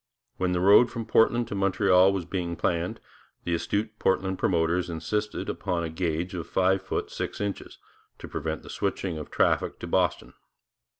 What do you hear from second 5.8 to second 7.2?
a gauge of five feet